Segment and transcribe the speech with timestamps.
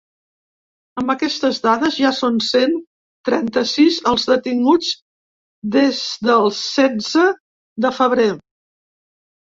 [1.01, 2.73] Amb aquestes dades ja són cent
[3.31, 4.91] trenta-sis els detinguts
[5.79, 7.31] des del setze
[7.87, 8.31] de febrer.